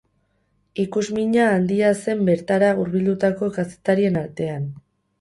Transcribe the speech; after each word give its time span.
Ikusmina 0.83 1.43
handia 1.57 1.93
zen 2.05 2.25
bertara 2.31 2.73
hurbildutako 2.81 3.55
kazetarien 3.61 4.23
artean. 4.27 4.71